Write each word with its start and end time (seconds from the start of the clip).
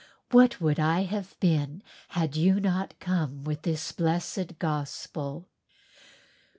What 0.31 0.59
would 0.59 0.79
I 0.79 1.01
have 1.03 1.39
been 1.39 1.83
had 2.07 2.35
you 2.35 2.59
not 2.59 2.99
come 2.99 3.43
with 3.43 3.61
this 3.61 3.91
blessed 3.91 4.57
Gospel?" 4.57 5.47